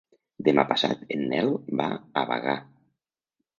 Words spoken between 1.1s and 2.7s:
en Nel va a Bagà.